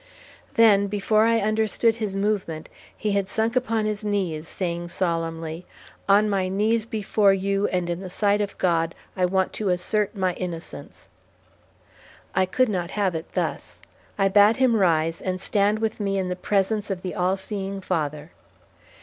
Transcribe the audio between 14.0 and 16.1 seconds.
I bade him rise, and stand with